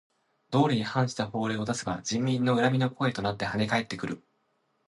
[0.49, 4.23] 道理に反した法令を出せば人民の恨みの声となってはね返ってくる。